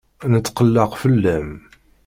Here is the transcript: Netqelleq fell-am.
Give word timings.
Netqelleq 0.31 0.91
fell-am. 1.01 1.49